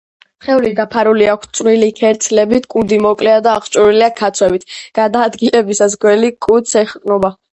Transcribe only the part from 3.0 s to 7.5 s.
მოკლეა და აღჭურვილია ქაცვებით, გადაადგილებისას გველი კუდს ეყრდნობა.